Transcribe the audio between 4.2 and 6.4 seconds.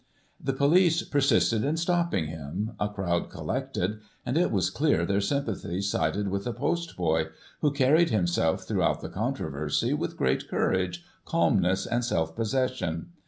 and it was clear their sympathies sided